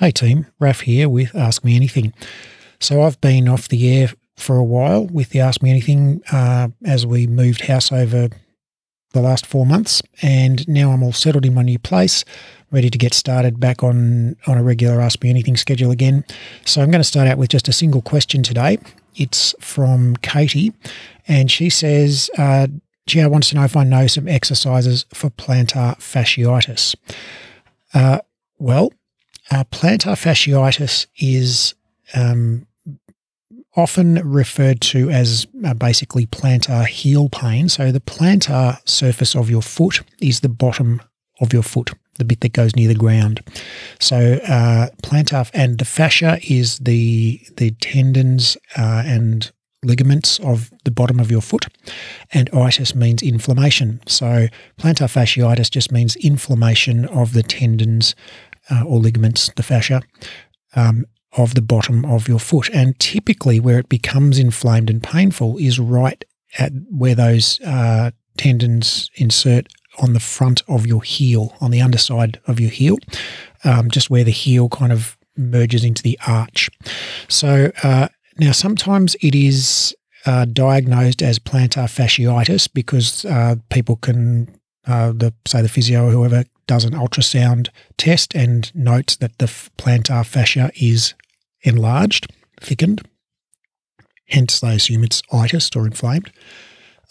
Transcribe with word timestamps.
Hey 0.00 0.10
team, 0.10 0.46
Raf 0.58 0.80
here 0.80 1.10
with 1.10 1.36
Ask 1.36 1.62
Me 1.62 1.76
Anything. 1.76 2.14
So 2.80 3.02
I've 3.02 3.20
been 3.20 3.48
off 3.50 3.68
the 3.68 3.94
air 3.94 4.08
for 4.38 4.56
a 4.56 4.64
while 4.64 5.04
with 5.04 5.28
the 5.28 5.40
Ask 5.40 5.62
Me 5.62 5.68
Anything 5.68 6.22
uh, 6.32 6.68
as 6.86 7.04
we 7.04 7.26
moved 7.26 7.66
house 7.66 7.92
over 7.92 8.30
the 9.12 9.20
last 9.20 9.44
four 9.44 9.66
months, 9.66 10.00
and 10.22 10.66
now 10.66 10.92
I'm 10.92 11.02
all 11.02 11.12
settled 11.12 11.44
in 11.44 11.52
my 11.52 11.62
new 11.62 11.78
place, 11.78 12.24
ready 12.70 12.88
to 12.88 12.96
get 12.96 13.12
started 13.12 13.60
back 13.60 13.82
on 13.82 14.36
on 14.46 14.56
a 14.56 14.62
regular 14.62 15.02
Ask 15.02 15.22
Me 15.22 15.28
Anything 15.28 15.58
schedule 15.58 15.90
again. 15.90 16.24
So 16.64 16.80
I'm 16.80 16.90
going 16.90 17.02
to 17.02 17.04
start 17.04 17.28
out 17.28 17.36
with 17.36 17.50
just 17.50 17.68
a 17.68 17.72
single 17.72 18.00
question 18.00 18.42
today. 18.42 18.78
It's 19.16 19.54
from 19.60 20.16
Katie, 20.16 20.72
and 21.28 21.50
she 21.50 21.68
says. 21.68 22.30
Uh, 22.38 22.68
Gia 23.10 23.28
wants 23.28 23.50
to 23.50 23.56
know 23.56 23.64
if 23.64 23.76
I 23.76 23.84
know 23.84 24.06
some 24.06 24.28
exercises 24.28 25.04
for 25.12 25.30
plantar 25.30 25.96
fasciitis. 25.98 26.94
Uh, 27.92 28.20
well, 28.58 28.92
uh, 29.50 29.64
plantar 29.64 30.14
fasciitis 30.14 31.06
is 31.18 31.74
um, 32.14 32.66
often 33.76 34.14
referred 34.28 34.80
to 34.80 35.10
as 35.10 35.46
uh, 35.64 35.74
basically 35.74 36.26
plantar 36.26 36.86
heel 36.86 37.28
pain. 37.28 37.68
So 37.68 37.92
the 37.92 38.00
plantar 38.00 38.78
surface 38.88 39.34
of 39.34 39.50
your 39.50 39.62
foot 39.62 40.02
is 40.20 40.40
the 40.40 40.48
bottom 40.48 41.02
of 41.40 41.52
your 41.52 41.62
foot, 41.62 41.90
the 42.18 42.24
bit 42.24 42.40
that 42.40 42.52
goes 42.52 42.76
near 42.76 42.88
the 42.88 42.94
ground. 42.94 43.42
So 43.98 44.38
uh, 44.46 44.90
plantar 45.02 45.50
and 45.52 45.78
the 45.78 45.84
fascia 45.84 46.38
is 46.42 46.78
the 46.78 47.40
the 47.56 47.72
tendons 47.80 48.56
uh, 48.76 49.02
and 49.04 49.50
ligaments 49.82 50.38
of 50.40 50.70
the 50.84 50.90
bottom 50.90 51.18
of 51.20 51.30
your 51.30 51.40
foot, 51.40 51.66
and 52.32 52.50
itis 52.52 52.94
means 52.94 53.22
inflammation. 53.22 54.00
So 54.06 54.48
plantar 54.78 55.08
fasciitis 55.08 55.70
just 55.70 55.90
means 55.90 56.16
inflammation 56.16 57.06
of 57.06 57.32
the 57.32 57.42
tendons 57.42 58.14
uh, 58.70 58.84
or 58.84 58.98
ligaments, 58.98 59.50
the 59.56 59.62
fascia, 59.62 60.02
um, 60.76 61.06
of 61.36 61.54
the 61.54 61.62
bottom 61.62 62.04
of 62.04 62.28
your 62.28 62.40
foot. 62.40 62.68
And 62.70 62.98
typically, 62.98 63.60
where 63.60 63.78
it 63.78 63.88
becomes 63.88 64.38
inflamed 64.38 64.90
and 64.90 65.02
painful 65.02 65.58
is 65.58 65.78
right 65.78 66.24
at 66.58 66.72
where 66.90 67.14
those 67.14 67.60
uh, 67.60 68.10
tendons 68.36 69.10
insert 69.14 69.68
on 69.98 70.12
the 70.12 70.20
front 70.20 70.62
of 70.68 70.86
your 70.86 71.02
heel, 71.02 71.54
on 71.60 71.70
the 71.70 71.80
underside 71.80 72.40
of 72.46 72.60
your 72.60 72.70
heel, 72.70 72.96
um, 73.64 73.90
just 73.90 74.10
where 74.10 74.24
the 74.24 74.30
heel 74.30 74.68
kind 74.68 74.92
of 74.92 75.16
merges 75.36 75.84
into 75.84 76.02
the 76.02 76.18
arch. 76.26 76.70
So 77.28 77.70
uh, 77.82 78.08
now 78.38 78.52
sometimes 78.52 79.16
it 79.20 79.34
is 79.34 79.94
uh, 80.26 80.44
diagnosed 80.44 81.22
as 81.22 81.38
plantar 81.38 81.86
fasciitis 81.86 82.72
because 82.72 83.24
uh, 83.24 83.56
people 83.70 83.96
can, 83.96 84.54
uh, 84.86 85.12
the 85.12 85.32
say 85.46 85.62
the 85.62 85.68
physio 85.68 86.06
or 86.06 86.10
whoever 86.10 86.44
does 86.66 86.84
an 86.84 86.92
ultrasound 86.92 87.68
test 87.96 88.34
and 88.34 88.72
notes 88.74 89.16
that 89.16 89.36
the 89.38 89.46
plantar 89.46 90.24
fascia 90.24 90.70
is 90.80 91.14
enlarged, 91.62 92.32
thickened. 92.60 93.02
Hence, 94.28 94.60
they 94.60 94.76
assume 94.76 95.02
it's 95.02 95.22
itis 95.32 95.70
or 95.74 95.86
inflamed. 95.86 96.30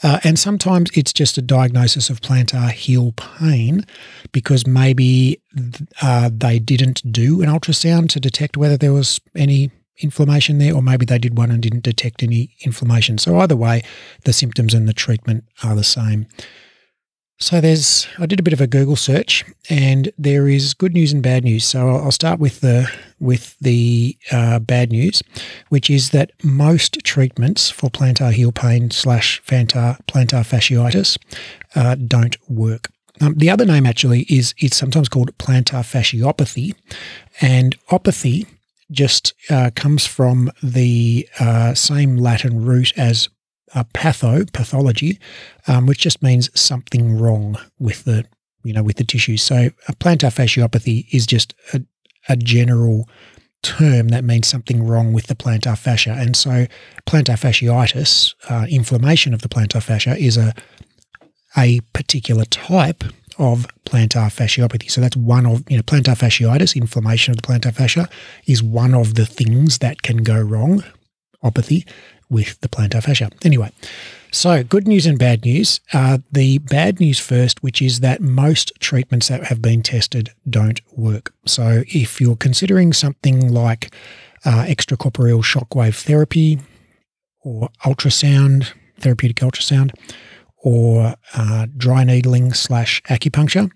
Uh, 0.02 0.20
and 0.24 0.40
sometimes 0.40 0.90
it's 0.94 1.12
just 1.12 1.38
a 1.38 1.42
diagnosis 1.42 2.10
of 2.10 2.22
plantar 2.22 2.72
heel 2.72 3.12
pain 3.18 3.86
because 4.32 4.66
maybe 4.66 5.42
uh, 6.02 6.30
they 6.32 6.58
didn't 6.58 7.12
do 7.12 7.42
an 7.42 7.50
ultrasound 7.50 8.08
to 8.10 8.20
detect 8.20 8.56
whether 8.56 8.78
there 8.78 8.94
was 8.94 9.20
any 9.36 9.72
inflammation 10.00 10.58
there, 10.58 10.74
or 10.74 10.82
maybe 10.82 11.06
they 11.06 11.18
did 11.18 11.38
one 11.38 11.52
and 11.52 11.62
didn't 11.62 11.84
detect 11.84 12.24
any 12.24 12.56
inflammation. 12.62 13.18
So, 13.18 13.40
either 13.40 13.56
way, 13.56 13.84
the 14.26 14.34
symptoms 14.34 14.74
and 14.74 14.88
the 14.88 14.94
treatment 14.94 15.46
are 15.64 15.76
the 15.76 15.84
same. 15.84 16.28
So 17.42 17.62
there's 17.62 18.06
I 18.18 18.26
did 18.26 18.42
a 18.42 18.44
bit 18.44 18.52
of 18.54 18.60
a 18.60 18.68
Google 18.68 18.98
search, 18.98 19.46
and 19.70 20.12
there 20.18 20.50
is 20.50 20.74
good 20.74 20.94
news 20.94 21.14
and 21.14 21.24
bad 21.24 21.46
news. 21.46 21.64
So 21.64 21.88
I'll 21.88 22.12
start 22.12 22.38
with 22.38 22.60
the 22.60 22.92
with 23.22 23.58
the 23.60 24.18
uh, 24.30 24.60
bad 24.60 24.92
news, 24.92 25.24
which 25.70 25.90
is 25.90 26.10
that 26.10 26.32
most 26.44 27.00
treatments 27.06 27.70
for 27.70 27.90
plantar 27.90 28.34
heel 28.34 28.52
pain 28.52 28.92
slash 28.92 29.42
plantar 29.44 30.00
plantar 30.06 30.44
fasciitis 30.44 31.18
uh, 31.76 31.96
don't 31.96 32.36
work. 32.50 32.92
Um, 33.22 33.36
the 33.36 33.50
other 33.50 33.66
name 33.66 33.86
actually 33.86 34.22
is 34.24 34.54
it's 34.58 34.76
sometimes 34.76 35.08
called 35.08 35.38
plantar 35.38 35.84
fasciopathy, 35.84 36.76
and 37.40 37.80
opathy 37.88 38.48
just 38.92 39.34
uh, 39.50 39.72
comes 39.76 40.06
from 40.06 40.52
the 40.64 41.28
uh, 41.40 41.74
same 41.74 42.18
Latin 42.18 42.64
root 42.64 42.94
as 42.98 43.30
a 43.76 43.86
patho, 43.86 44.52
pathology, 44.52 45.20
um, 45.68 45.86
which 45.86 46.00
just 46.00 46.24
means 46.24 46.50
something 46.60 47.18
wrong 47.18 47.58
with 47.78 48.04
the, 48.04 48.26
you 48.64 48.74
know, 48.74 48.84
with 48.84 48.98
the 48.98 49.04
tissue. 49.04 49.38
So 49.38 49.70
a 49.88 49.94
plantar 49.94 50.34
fasciopathy 50.34 51.06
is 51.12 51.28
just 51.28 51.54
a, 51.74 51.82
a 52.28 52.36
general 52.36 53.08
term 53.62 54.08
that 54.08 54.24
means 54.24 54.48
something 54.48 54.86
wrong 54.86 55.14
with 55.14 55.28
the 55.28 55.36
plantar 55.36 55.78
fascia. 55.78 56.16
And 56.18 56.36
so 56.36 56.66
plantar 57.06 57.38
fasciitis, 57.38 58.34
uh, 58.50 58.66
inflammation 58.70 59.34
of 59.34 59.42
the 59.42 59.50
plantar 59.50 59.84
fascia, 59.84 60.16
is 60.18 60.38
a 60.38 60.54
a 61.58 61.80
particular 61.94 62.46
type 62.46 63.04
of 63.40 63.66
plantar 63.86 64.30
fasciopathy. 64.30 64.92
So 64.92 65.02
that's 65.02 65.16
one 65.16 65.46
of, 65.46 65.64
you 65.70 65.78
know, 65.78 65.84
plantar 65.84 66.16
fasciitis, 66.16 66.76
inflammation 66.76 67.32
of 67.32 67.38
the 67.38 67.48
plantar 67.48 67.74
fascia, 67.74 68.08
is 68.46 68.62
one 68.62 68.94
of 68.94 69.16
the 69.16 69.26
things 69.26 69.80
that 69.80 70.02
can 70.04 70.18
go 70.18 70.40
wrong, 70.40 70.84
opathy, 71.44 71.88
with 72.30 72.60
the 72.62 72.70
plantar 72.70 73.02
fascia. 73.02 73.32
Anyway, 73.44 73.72
so 74.32 74.64
good 74.64 74.88
news 74.88 75.08
and 75.08 75.18
bad 75.18 75.44
news. 75.44 75.80
Uh, 75.94 76.20
the 76.32 76.60
bad 76.60 77.00
news 77.00 77.20
first, 77.20 77.64
which 77.64 77.82
is 77.82 78.02
that 78.02 78.22
most 78.22 78.72
treatments 78.80 79.30
that 79.30 79.46
have 79.46 79.62
been 79.62 79.82
tested 79.82 80.32
don't 80.48 80.82
work. 80.96 81.34
So 81.46 81.84
if 81.88 82.22
you're 82.22 82.36
considering 82.36 82.94
something 82.94 83.52
like 83.52 83.92
uh, 84.46 84.66
extracorporeal 84.66 85.44
shockwave 85.44 86.00
therapy 86.04 86.60
or 87.44 87.70
ultrasound, 87.84 88.74
therapeutic 89.00 89.38
ultrasound, 89.38 89.92
or 90.64 91.16
uh, 91.34 91.68
dry 91.78 92.04
needling 92.04 92.54
slash 92.54 93.02
acupuncture, 93.04 93.72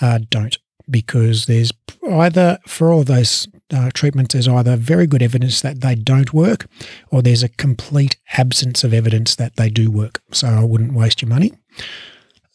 uh, 0.00 0.18
don't 0.30 0.58
because 0.90 1.46
there's 1.46 1.72
either 2.12 2.58
for 2.66 2.92
all 2.92 3.00
of 3.00 3.06
those 3.06 3.48
uh, 3.72 3.90
treatments, 3.94 4.34
there's 4.34 4.48
either 4.48 4.76
very 4.76 5.06
good 5.06 5.22
evidence 5.22 5.62
that 5.62 5.80
they 5.80 5.94
don't 5.94 6.32
work, 6.32 6.66
or 7.10 7.22
there's 7.22 7.42
a 7.42 7.48
complete 7.48 8.16
absence 8.36 8.84
of 8.84 8.92
evidence 8.92 9.36
that 9.36 9.56
they 9.56 9.70
do 9.70 9.90
work. 9.90 10.20
So 10.32 10.48
I 10.48 10.64
wouldn't 10.64 10.92
waste 10.92 11.22
your 11.22 11.28
money. 11.28 11.52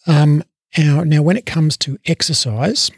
Um, 0.07 0.43
now, 0.77 1.03
now, 1.03 1.21
when 1.21 1.37
it 1.37 1.45
comes 1.45 1.77
to 1.77 1.97
exercise, 2.05 2.91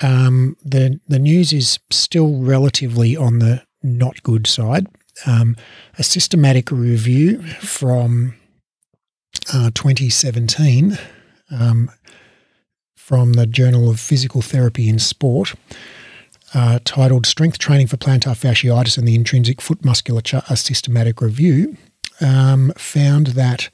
um, 0.00 0.56
the 0.64 0.98
the 1.06 1.18
news 1.18 1.52
is 1.52 1.78
still 1.90 2.38
relatively 2.38 3.16
on 3.16 3.38
the 3.38 3.62
not 3.82 4.22
good 4.22 4.46
side. 4.46 4.86
Um, 5.26 5.56
a 5.98 6.02
systematic 6.02 6.70
review 6.70 7.42
from 7.42 8.34
uh, 9.52 9.70
2017 9.74 10.98
um, 11.50 11.90
from 12.96 13.34
the 13.34 13.46
Journal 13.46 13.90
of 13.90 14.00
Physical 14.00 14.42
Therapy 14.42 14.88
in 14.88 14.98
Sport 14.98 15.54
uh, 16.54 16.78
titled 16.84 17.26
Strength 17.26 17.58
Training 17.58 17.86
for 17.86 17.96
Plantar 17.96 18.36
Fasciitis 18.36 18.98
and 18.98 19.08
the 19.08 19.14
Intrinsic 19.14 19.60
Foot 19.60 19.84
Musculature, 19.84 20.42
a 20.48 20.56
systematic 20.56 21.20
review, 21.20 21.76
um, 22.20 22.72
found 22.76 23.28
that 23.28 23.70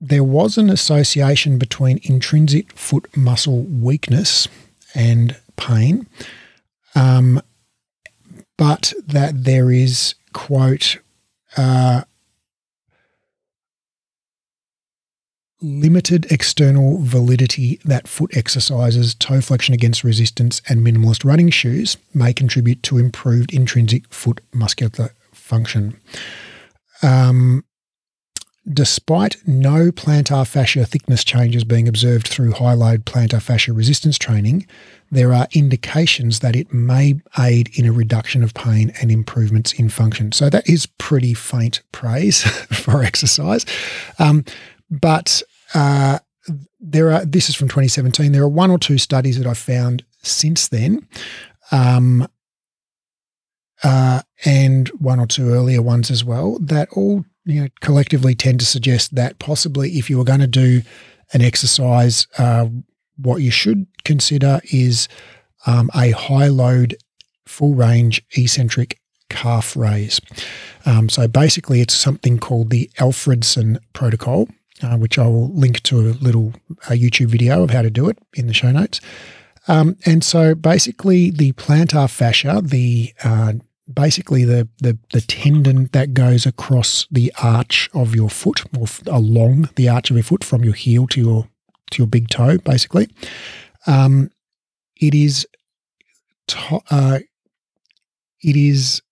there 0.00 0.24
was 0.24 0.56
an 0.56 0.70
association 0.70 1.58
between 1.58 2.00
intrinsic 2.04 2.72
foot 2.72 3.14
muscle 3.16 3.62
weakness 3.64 4.48
and 4.94 5.36
pain, 5.56 6.06
um, 6.94 7.42
but 8.56 8.92
that 9.06 9.44
there 9.44 9.70
is, 9.70 10.14
quote, 10.32 10.98
uh, 11.56 12.04
limited 15.60 16.30
external 16.30 16.98
validity 17.02 17.80
that 17.84 18.06
foot 18.06 18.36
exercises, 18.36 19.14
toe 19.14 19.40
flexion 19.40 19.74
against 19.74 20.04
resistance, 20.04 20.62
and 20.68 20.80
minimalist 20.80 21.24
running 21.24 21.50
shoes 21.50 21.96
may 22.14 22.32
contribute 22.32 22.82
to 22.84 22.98
improved 22.98 23.52
intrinsic 23.52 24.12
foot 24.12 24.40
muscular 24.52 25.10
function. 25.32 25.98
Um, 27.02 27.64
despite 28.70 29.36
no 29.46 29.90
plantar 29.90 30.46
fascia 30.46 30.84
thickness 30.84 31.24
changes 31.24 31.64
being 31.64 31.88
observed 31.88 32.28
through 32.28 32.52
high 32.52 32.74
load 32.74 33.04
plantar 33.04 33.40
fascia 33.40 33.72
resistance 33.72 34.18
training, 34.18 34.66
there 35.10 35.32
are 35.32 35.48
indications 35.52 36.40
that 36.40 36.54
it 36.54 36.72
may 36.72 37.14
aid 37.38 37.70
in 37.78 37.86
a 37.86 37.92
reduction 37.92 38.42
of 38.42 38.54
pain 38.54 38.92
and 39.00 39.10
improvements 39.10 39.72
in 39.72 39.88
function. 39.88 40.32
So 40.32 40.50
that 40.50 40.68
is 40.68 40.86
pretty 40.86 41.34
faint 41.34 41.82
praise 41.92 42.42
for 42.72 43.02
exercise. 43.02 43.64
Um, 44.18 44.44
but 44.90 45.42
uh, 45.74 46.18
there 46.80 47.12
are. 47.12 47.24
This 47.24 47.48
is 47.48 47.54
from 47.54 47.68
2017. 47.68 48.32
There 48.32 48.42
are 48.42 48.48
one 48.48 48.70
or 48.70 48.78
two 48.78 48.98
studies 48.98 49.38
that 49.38 49.46
I've 49.46 49.58
found 49.58 50.04
since 50.22 50.68
then, 50.68 51.06
um, 51.70 52.28
uh, 53.82 54.22
and 54.44 54.88
one 54.98 55.20
or 55.20 55.26
two 55.26 55.50
earlier 55.50 55.82
ones 55.82 56.10
as 56.10 56.24
well 56.24 56.58
that 56.60 56.88
all 56.92 57.24
you 57.44 57.62
know 57.62 57.68
collectively 57.80 58.34
tend 58.34 58.60
to 58.60 58.66
suggest 58.66 59.14
that 59.14 59.38
possibly 59.38 59.90
if 59.98 60.08
you 60.08 60.18
were 60.18 60.24
going 60.24 60.40
to 60.40 60.46
do 60.46 60.82
an 61.32 61.42
exercise, 61.42 62.26
uh, 62.38 62.66
what 63.16 63.42
you 63.42 63.50
should 63.50 63.86
consider 64.04 64.60
is 64.72 65.08
um, 65.66 65.90
a 65.94 66.12
high 66.12 66.48
load, 66.48 66.96
full 67.46 67.74
range 67.74 68.22
eccentric 68.36 68.98
calf 69.28 69.76
raise. 69.76 70.20
Um, 70.86 71.08
so 71.08 71.28
basically, 71.28 71.80
it's 71.80 71.94
something 71.94 72.38
called 72.38 72.70
the 72.70 72.90
Alfredson 72.98 73.78
protocol, 73.92 74.48
uh, 74.82 74.96
which 74.96 75.18
I 75.18 75.26
will 75.26 75.48
link 75.54 75.82
to 75.84 76.00
a 76.00 76.12
little 76.20 76.54
a 76.88 76.92
YouTube 76.92 77.28
video 77.28 77.62
of 77.62 77.70
how 77.70 77.82
to 77.82 77.90
do 77.90 78.08
it 78.08 78.18
in 78.34 78.46
the 78.46 78.54
show 78.54 78.70
notes. 78.70 79.00
Um, 79.66 79.96
and 80.06 80.24
so 80.24 80.54
basically, 80.54 81.30
the 81.30 81.52
plantar 81.52 82.10
fascia, 82.10 82.60
the 82.62 83.12
uh, 83.22 83.54
basically 83.92 84.44
the, 84.44 84.68
the 84.78 84.98
the 85.12 85.20
tendon 85.20 85.90
that 85.92 86.14
goes 86.14 86.46
across 86.46 87.06
the 87.10 87.32
arch 87.42 87.90
of 87.92 88.14
your 88.14 88.30
foot 88.30 88.64
or 88.78 88.86
along 89.06 89.68
the 89.76 89.88
arch 89.88 90.10
of 90.10 90.16
your 90.16 90.24
foot 90.24 90.44
from 90.44 90.64
your 90.64 90.74
heel 90.74 91.06
to 91.08 91.20
your 91.20 91.48
to 91.90 92.02
your 92.02 92.06
big 92.06 92.28
toe, 92.28 92.58
basically. 92.58 93.08
Um, 93.86 94.30
it 94.96 95.14
is 95.14 95.46
to, 96.48 96.80
uh, 96.90 97.18
it 98.42 98.56
is 98.56 99.02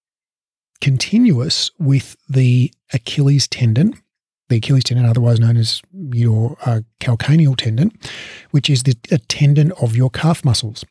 continuous 0.81 1.71
with 1.79 2.17
the 2.29 2.73
Achilles 2.93 3.49
tendon, 3.49 3.95
the 4.49 4.57
Achilles 4.57 4.85
tendon, 4.85 5.07
otherwise 5.07 5.41
known 5.41 5.57
as 5.57 5.83
your 6.13 6.57
uh, 6.65 6.81
calcaneal 7.01 7.57
tendon, 7.57 7.91
which 8.51 8.71
is 8.71 8.83
the 8.85 8.95
tendon 9.29 9.73
of 9.81 9.97
your 9.97 10.11
calf 10.11 10.45
muscles. 10.45 10.85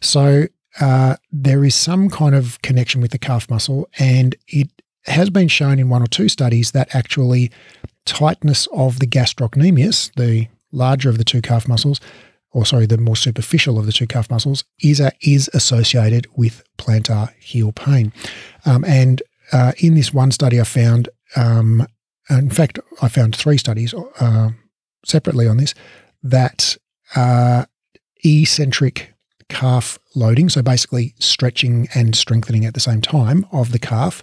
So 0.00 0.46
uh, 0.80 1.16
there 1.32 1.64
is 1.64 1.74
some 1.74 2.08
kind 2.08 2.34
of 2.34 2.60
connection 2.62 3.00
with 3.00 3.10
the 3.10 3.18
calf 3.18 3.50
muscle, 3.50 3.88
and 3.98 4.36
it 4.46 4.68
has 5.06 5.30
been 5.30 5.48
shown 5.48 5.78
in 5.78 5.88
one 5.88 6.02
or 6.02 6.06
two 6.06 6.28
studies 6.28 6.70
that 6.72 6.94
actually 6.94 7.50
tightness 8.04 8.68
of 8.72 8.98
the 8.98 9.06
gastrocnemius, 9.06 10.12
the 10.14 10.48
larger 10.72 11.08
of 11.10 11.18
the 11.18 11.24
two 11.24 11.42
calf 11.42 11.66
muscles, 11.66 12.00
or 12.52 12.66
sorry, 12.66 12.86
the 12.86 12.98
more 12.98 13.16
superficial 13.16 13.78
of 13.78 13.86
the 13.86 13.92
two 13.92 14.06
calf 14.06 14.30
muscles, 14.30 14.64
is 14.82 15.00
a, 15.00 15.12
is 15.22 15.48
associated 15.54 16.26
with 16.36 16.62
plantar 16.78 17.32
heel 17.38 17.72
pain. 17.72 18.12
Um, 18.66 18.84
and 18.84 19.22
uh, 19.52 19.72
in 19.78 19.94
this 19.94 20.12
one 20.12 20.30
study, 20.30 20.60
I 20.60 20.64
found, 20.64 21.08
um, 21.36 21.86
in 22.38 22.50
fact, 22.50 22.78
I 23.02 23.08
found 23.08 23.34
three 23.34 23.58
studies 23.58 23.94
uh, 24.20 24.50
separately 25.04 25.46
on 25.46 25.56
this 25.56 25.74
that 26.22 26.76
uh, 27.16 27.64
eccentric 28.24 29.14
calf 29.48 29.98
loading, 30.14 30.48
so 30.48 30.62
basically 30.62 31.14
stretching 31.18 31.88
and 31.94 32.14
strengthening 32.14 32.64
at 32.64 32.74
the 32.74 32.80
same 32.80 33.00
time 33.00 33.46
of 33.52 33.72
the 33.72 33.78
calf, 33.78 34.22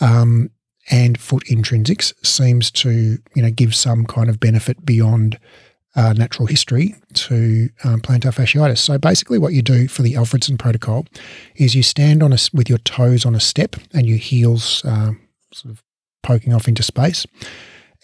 um, 0.00 0.50
and 0.90 1.18
foot 1.18 1.44
intrinsics 1.46 2.12
seems 2.24 2.70
to 2.70 3.18
you 3.34 3.42
know 3.42 3.50
give 3.50 3.74
some 3.74 4.04
kind 4.06 4.28
of 4.28 4.38
benefit 4.38 4.84
beyond 4.84 5.38
uh, 5.96 6.12
natural 6.12 6.46
history 6.46 6.94
to 7.14 7.70
um, 7.84 8.00
plantar 8.00 8.32
fasciitis. 8.32 8.78
So 8.78 8.98
basically, 8.98 9.38
what 9.38 9.54
you 9.54 9.62
do 9.62 9.88
for 9.88 10.02
the 10.02 10.12
Alfredson 10.14 10.58
protocol 10.58 11.06
is 11.56 11.74
you 11.74 11.82
stand 11.82 12.22
on 12.22 12.32
a, 12.32 12.38
with 12.52 12.68
your 12.68 12.78
toes 12.78 13.24
on 13.24 13.34
a 13.34 13.40
step 13.40 13.76
and 13.94 14.06
your 14.06 14.18
heels 14.18 14.84
uh, 14.84 15.12
sort 15.52 15.72
of 15.72 15.82
poking 16.26 16.52
off 16.52 16.68
into 16.68 16.82
space, 16.82 17.26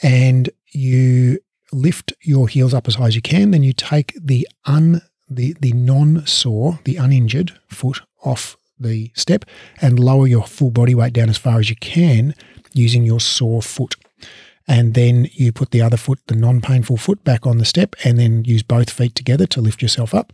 and 0.02 0.48
you 0.72 1.38
lift 1.72 2.12
your 2.22 2.48
heels 2.48 2.72
up 2.72 2.86
as 2.86 2.94
high 2.94 3.08
as 3.08 3.16
you 3.16 3.22
can. 3.22 3.50
Then 3.50 3.62
you 3.62 3.72
take 3.72 4.14
the 4.20 4.48
un 4.64 5.02
the 5.28 5.56
the 5.60 5.72
non 5.72 6.26
sore, 6.26 6.78
the 6.84 6.96
uninjured 6.96 7.52
foot 7.68 8.00
off 8.24 8.56
the 8.78 9.10
step 9.14 9.44
and 9.80 9.98
lower 9.98 10.26
your 10.26 10.44
full 10.44 10.70
body 10.70 10.94
weight 10.94 11.12
down 11.12 11.28
as 11.28 11.38
far 11.38 11.58
as 11.60 11.70
you 11.70 11.76
can 11.76 12.34
using 12.74 13.04
your 13.04 13.20
sore 13.20 13.62
foot 13.62 13.94
and 14.68 14.94
then 14.94 15.28
you 15.32 15.52
put 15.52 15.70
the 15.70 15.82
other 15.82 15.96
foot, 15.96 16.20
the 16.26 16.36
non 16.36 16.60
painful 16.60 16.96
foot, 16.96 17.22
back 17.24 17.46
on 17.46 17.58
the 17.58 17.64
step, 17.64 17.96
and 18.04 18.18
then 18.18 18.44
use 18.44 18.62
both 18.62 18.90
feet 18.90 19.14
together 19.14 19.46
to 19.48 19.60
lift 19.60 19.82
yourself 19.82 20.14
up. 20.14 20.32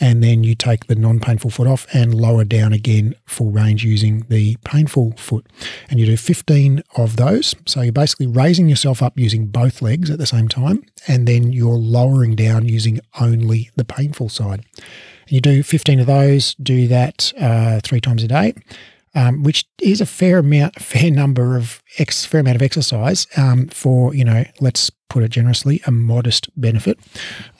And 0.00 0.22
then 0.22 0.44
you 0.44 0.54
take 0.54 0.86
the 0.86 0.94
non 0.94 1.20
painful 1.20 1.50
foot 1.50 1.66
off 1.66 1.86
and 1.92 2.14
lower 2.14 2.44
down 2.44 2.72
again 2.72 3.14
full 3.26 3.50
range 3.50 3.84
using 3.84 4.20
the 4.28 4.56
painful 4.64 5.14
foot. 5.16 5.46
And 5.90 6.00
you 6.00 6.06
do 6.06 6.16
15 6.16 6.82
of 6.96 7.16
those. 7.16 7.54
So 7.66 7.82
you're 7.82 7.92
basically 7.92 8.26
raising 8.26 8.68
yourself 8.68 9.02
up 9.02 9.18
using 9.18 9.46
both 9.46 9.82
legs 9.82 10.10
at 10.10 10.18
the 10.18 10.26
same 10.26 10.48
time, 10.48 10.82
and 11.06 11.26
then 11.26 11.52
you're 11.52 11.76
lowering 11.76 12.34
down 12.34 12.66
using 12.66 13.00
only 13.20 13.70
the 13.76 13.84
painful 13.84 14.28
side. 14.28 14.64
And 14.76 15.32
you 15.32 15.40
do 15.40 15.62
15 15.62 16.00
of 16.00 16.06
those, 16.06 16.54
do 16.54 16.88
that 16.88 17.32
uh, 17.38 17.80
three 17.82 18.00
times 18.00 18.22
a 18.22 18.28
day 18.28 18.54
um, 19.18 19.42
which 19.42 19.66
is 19.82 20.00
a 20.00 20.06
fair 20.06 20.38
amount, 20.38 20.76
fair 20.76 21.10
number 21.10 21.56
of 21.56 21.82
ex, 21.98 22.24
fair 22.24 22.40
amount 22.40 22.54
of 22.54 22.62
exercise 22.62 23.26
um, 23.36 23.66
for 23.66 24.14
you 24.14 24.24
know, 24.24 24.44
let's 24.60 24.90
put 25.08 25.24
it 25.24 25.30
generously, 25.30 25.82
a 25.86 25.90
modest 25.90 26.48
benefit. 26.60 27.00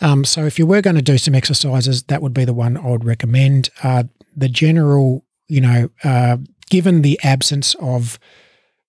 Um, 0.00 0.24
so 0.24 0.44
if 0.44 0.58
you 0.58 0.66
were 0.66 0.82
going 0.82 0.96
to 0.96 1.02
do 1.02 1.18
some 1.18 1.34
exercises, 1.34 2.04
that 2.04 2.22
would 2.22 2.34
be 2.34 2.44
the 2.44 2.54
one 2.54 2.76
I 2.76 2.86
would 2.86 3.04
recommend. 3.04 3.70
Uh, 3.82 4.04
the 4.36 4.48
general, 4.48 5.24
you 5.48 5.60
know, 5.60 5.88
uh, 6.04 6.36
given 6.70 7.02
the 7.02 7.18
absence 7.24 7.74
of 7.80 8.20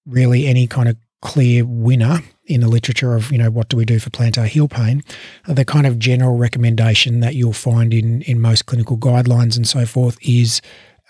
really 0.05 0.45
any 0.45 0.67
kind 0.67 0.89
of 0.89 0.97
clear 1.21 1.65
winner 1.65 2.19
in 2.45 2.61
the 2.61 2.67
literature 2.67 3.15
of 3.15 3.31
you 3.31 3.37
know 3.37 3.51
what 3.51 3.67
do 3.67 3.75
we 3.75 3.83
do 3.83 3.99
for 3.99 4.09
plantar 4.09 4.47
heel 4.47 4.69
pain 4.69 5.03
the 5.45 5.65
kind 5.65 5.85
of 5.85 5.99
general 5.99 6.37
recommendation 6.37 7.19
that 7.19 7.35
you'll 7.35 7.51
find 7.51 7.93
in 7.93 8.21
in 8.21 8.39
most 8.39 8.67
clinical 8.67 8.97
guidelines 8.97 9.57
and 9.57 9.67
so 9.67 9.85
forth 9.85 10.17
is 10.21 10.61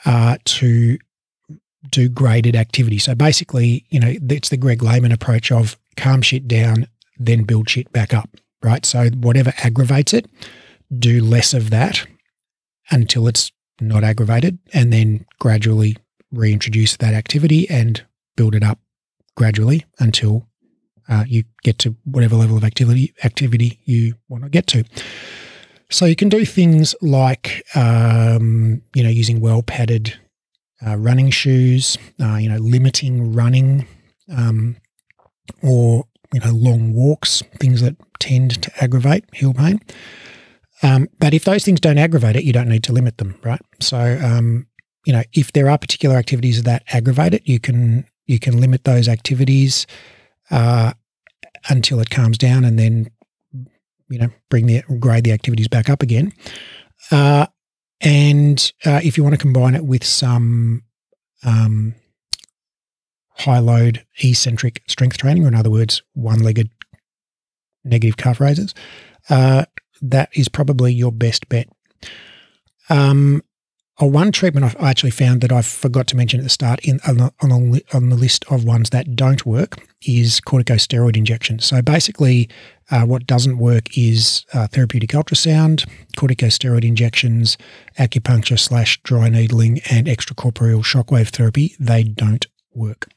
uh, 0.06 0.36
to 0.46 0.98
do 1.90 2.10
graded 2.10 2.56
activity. 2.56 2.98
So 2.98 3.16
basically, 3.16 3.86
you 3.90 4.00
know, 4.00 4.14
it's 4.30 4.50
the 4.50 4.58
Greg 4.58 4.84
Lehman 4.84 5.12
approach 5.12 5.52
of 5.52 5.78
calm 5.96 6.22
shit 6.22 6.48
down, 6.48 6.88
then 7.18 7.44
build 7.44 7.70
shit 7.70 7.92
back 7.92 8.14
up, 8.14 8.30
right? 8.64 8.86
So 8.86 9.10
whatever 9.10 9.54
aggravates 9.64 10.14
it, 10.14 10.28
do 10.98 11.24
less 11.24 11.54
of 11.54 11.70
that 11.70 12.06
until 12.92 13.28
it's 13.28 13.52
not 13.80 14.04
aggravated, 14.04 14.60
and 14.74 14.92
then 14.92 15.26
gradually 15.40 15.98
reintroduce 16.32 16.98
that 16.98 17.14
activity 17.14 17.70
and 17.70 18.06
build 18.36 18.56
it 18.56 18.64
up 18.64 18.80
gradually 19.36 19.86
until 20.00 20.46
uh, 21.08 21.24
you 21.28 21.44
get 21.64 21.80
to 21.80 21.96
whatever 22.04 22.36
level 22.36 22.58
of 22.58 22.64
activity 22.64 23.14
activity 23.24 23.80
you 23.86 24.16
want 24.28 24.44
to 24.44 24.50
get 24.50 24.68
to. 24.68 24.84
So 25.90 26.06
you 26.06 26.16
can 26.16 26.30
do 26.30 26.46
things 26.46 26.94
like, 27.02 27.64
um, 27.76 28.82
you 28.94 29.02
know, 29.02 29.10
using 29.10 29.40
well 29.40 29.64
padded 29.64 30.20
uh, 30.86 30.96
running 30.98 31.30
shoes, 31.30 31.98
uh, 32.22 32.36
you 32.36 32.50
know, 32.50 32.58
limiting 32.58 33.34
running, 33.34 33.88
um, 34.36 34.78
or 35.64 36.06
you 36.34 36.40
know, 36.40 36.52
long 36.52 36.94
walks, 36.94 37.42
things 37.60 37.82
that 37.82 37.96
tend 38.20 38.62
to 38.62 38.72
aggravate 38.84 39.26
heel 39.34 39.54
pain. 39.54 39.82
Um, 40.84 41.10
but 41.20 41.34
if 41.34 41.44
those 41.44 41.66
things 41.66 41.80
don't 41.80 41.98
aggravate 41.98 42.36
it, 42.36 42.44
you 42.44 42.54
don't 42.54 42.70
need 42.70 42.84
to 42.84 42.94
limit 42.94 43.18
them, 43.18 43.38
right? 43.44 43.62
So, 43.82 44.20
um, 44.24 44.68
you 45.06 45.12
know, 45.12 45.24
if 45.34 45.52
there 45.54 45.70
are 45.70 45.78
particular 45.78 46.16
activities 46.16 46.64
that 46.64 46.84
aggravate 46.90 47.34
it, 47.34 47.48
you 47.48 47.60
can 47.60 48.06
you 48.28 48.40
can 48.40 48.62
limit 48.62 48.84
those 48.84 49.08
activities 49.08 49.88
uh, 50.52 50.94
until 51.68 52.00
it 52.00 52.10
calms 52.10 52.38
down, 52.38 52.64
and 52.64 52.78
then 52.78 53.10
you 54.08 54.20
know 54.20 54.30
bring 54.50 54.68
the 54.68 54.84
grade 55.00 55.24
the 55.24 55.32
activities 55.32 55.68
back 55.68 55.90
up 55.90 56.02
again. 56.02 56.32
Uh, 57.12 57.48
and 58.02 58.72
uh, 58.86 59.02
if 59.04 59.18
you 59.18 59.24
want 59.24 59.34
to 59.34 59.42
combine 59.42 59.76
it 59.76 59.86
with 59.86 60.04
some 60.04 60.84
um, 61.44 61.96
high 63.30 63.60
load 63.60 64.06
eccentric 64.22 64.84
strength 64.88 65.18
training, 65.18 65.44
or 65.44 65.48
in 65.48 65.56
other 65.56 65.70
words, 65.70 66.02
one 66.14 66.40
legged 66.40 66.70
negative 67.84 68.18
calf 68.18 68.40
raises, 68.40 68.74
uh, 69.30 69.66
that 70.02 70.30
is 70.34 70.50
probably 70.50 70.94
your 70.94 71.12
best 71.12 71.48
bet. 71.50 71.68
Um, 72.90 73.44
a 74.00 74.08
one 74.08 74.32
treatment 74.32 74.76
I 74.80 74.90
actually 74.90 75.12
found 75.12 75.42
that 75.42 75.52
I 75.52 75.62
forgot 75.62 76.08
to 76.08 76.16
mention 76.16 76.40
at 76.40 76.44
the 76.44 76.50
start 76.50 76.80
in 76.86 77.00
on 77.08 77.18
the, 77.18 77.32
on 77.94 78.10
the, 78.10 78.16
list 78.16 78.46
of 78.50 78.64
ones 78.64 78.92
that 78.92 79.16
don't 79.16 79.46
work 79.46 79.78
is 80.02 80.40
corticosteroid 80.40 81.18
injection. 81.18 81.60
So 81.60 81.82
basically, 81.82 82.50
uh, 82.92 83.04
what 83.04 83.28
doesn't 83.28 83.58
work 83.58 83.98
is 83.98 84.46
uh, 84.54 84.68
therapeutic 84.68 85.10
ultrasound, 85.12 85.88
corticosteroid 86.18 86.86
injections, 86.86 87.58
acupuncture 87.98 88.58
slash 88.58 89.02
dry 89.04 89.28
needling, 89.30 89.82
and 89.90 90.08
extracorporeal 90.08 90.84
shockwave 90.84 91.30
therapy. 91.30 91.76
They 91.80 92.04
don't 92.04 92.48
work. 92.74 93.10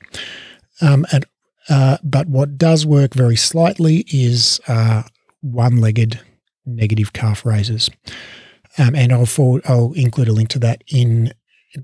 Um, 0.81 1.07
and 1.12 1.25
uh, 1.69 1.99
but 2.03 2.27
what 2.27 2.59
does 2.59 2.85
work 2.85 3.15
very 3.15 3.37
slightly 3.37 4.05
is 4.09 4.61
uh, 4.67 5.05
one-legged 5.43 6.21
negative 6.67 7.12
calf 7.12 7.47
raises. 7.47 7.89
Um, 8.79 8.95
and 8.95 9.12
I'll 9.12 9.26
forward, 9.26 9.62
I'll 9.67 9.93
include 9.93 10.29
a 10.29 10.33
link 10.33 10.49
to 10.50 10.59
that 10.61 10.83
in 10.88 11.33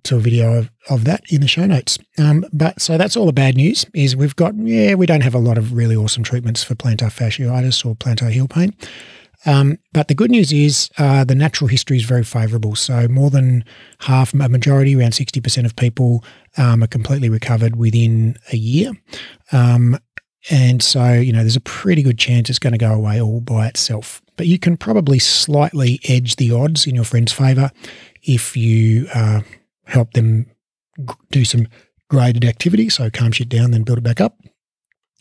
to 0.03 0.17
a 0.17 0.21
video 0.21 0.55
of, 0.59 0.71
of 0.91 1.05
that 1.05 1.23
in 1.31 1.41
the 1.41 1.49
show 1.49 1.67
notes. 1.67 1.99
Um, 2.19 2.45
but 2.53 2.81
so 2.81 2.99
that's 2.99 3.17
all 3.17 3.27
the 3.27 3.33
bad 3.33 3.57
news 3.57 3.87
is 3.95 4.15
we've 4.15 4.37
got 4.37 4.55
yeah 4.57 4.95
we 4.95 5.07
don't 5.07 5.23
have 5.23 5.35
a 5.35 5.39
lot 5.39 5.59
of 5.59 5.73
really 5.73 5.97
awesome 5.97 6.23
treatments 6.23 6.63
for 6.65 6.75
plantar 6.75 7.11
fasciitis 7.11 7.87
or 7.87 7.95
plantar 7.95 8.31
heel 8.31 8.49
pain. 8.49 8.75
Um, 9.47 9.79
but 9.93 10.09
the 10.09 10.15
good 10.15 10.31
news 10.31 10.53
is 10.53 10.91
uh, 10.99 11.25
the 11.25 11.35
natural 11.35 11.69
history 11.69 11.97
is 11.97 12.05
very 12.05 12.25
favourable. 12.25 12.75
So 12.75 13.09
more 13.09 13.31
than 13.31 13.65
half, 14.01 14.35
a 14.35 14.49
majority, 14.49 14.95
around 14.95 15.13
sixty 15.13 15.41
percent 15.41 15.67
of 15.67 15.75
people 15.77 16.25
um, 16.57 16.83
are 16.83 16.89
completely 16.89 17.29
recovered 17.29 17.77
within 17.77 18.37
a 18.53 18.57
year. 18.57 18.93
Um, 19.53 19.99
And 20.51 20.83
so, 20.83 21.13
you 21.13 21.33
know, 21.33 21.41
there's 21.41 21.57
a 21.57 21.61
pretty 21.83 22.03
good 22.03 22.19
chance 22.19 22.49
it's 22.49 22.61
going 22.61 22.73
to 22.73 22.79
go 22.79 22.93
away 22.93 23.21
all 23.21 23.41
by 23.41 23.67
itself. 23.67 24.23
But 24.39 24.47
you 24.47 24.59
can 24.59 24.79
probably 24.79 25.19
slightly 25.19 26.01
edge 26.05 26.37
the 26.37 26.53
odds 26.53 26.87
in 26.87 26.95
your 26.95 27.05
friend's 27.05 27.33
favour 27.33 27.71
if 28.23 28.57
you 28.57 29.09
uh, 29.13 29.43
help 29.85 30.13
them 30.13 30.47
do 31.31 31.45
some 31.45 31.67
graded 32.09 32.45
activity. 32.45 32.89
So 32.89 33.11
calm 33.11 33.33
shit 33.33 33.49
down, 33.51 33.73
then 33.73 33.83
build 33.83 33.99
it 33.99 34.05
back 34.05 34.21
up. 34.21 34.39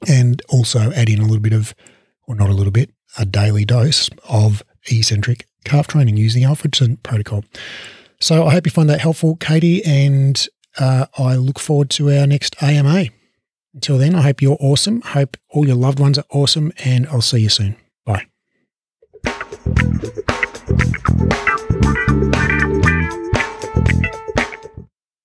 And 0.07 0.41
also 0.49 0.91
add 0.91 1.09
in 1.09 1.19
a 1.19 1.23
little 1.23 1.39
bit 1.39 1.53
of, 1.53 1.73
or 2.27 2.35
not 2.35 2.49
a 2.49 2.53
little 2.53 2.71
bit, 2.71 2.91
a 3.17 3.25
daily 3.25 3.65
dose 3.65 4.09
of 4.29 4.61
eccentric 4.89 5.47
calf 5.65 5.87
training 5.87 6.15
using 6.15 6.43
the 6.43 6.47
Alfredson 6.47 7.01
protocol. 7.01 7.43
So 8.19 8.45
I 8.45 8.51
hope 8.51 8.67
you 8.67 8.71
find 8.71 8.89
that 8.89 9.01
helpful, 9.01 9.35
Katie, 9.35 9.83
and 9.83 10.47
uh, 10.77 11.07
I 11.17 11.35
look 11.35 11.59
forward 11.59 11.89
to 11.91 12.11
our 12.11 12.27
next 12.27 12.61
AMA. 12.61 13.05
Until 13.73 13.97
then, 13.97 14.13
I 14.13 14.21
hope 14.21 14.43
you're 14.43 14.57
awesome. 14.59 15.01
Hope 15.01 15.37
all 15.49 15.65
your 15.65 15.75
loved 15.75 15.99
ones 15.99 16.19
are 16.19 16.25
awesome, 16.29 16.71
and 16.83 17.07
I'll 17.07 17.21
see 17.21 17.39
you 17.39 17.49
soon. 17.49 17.75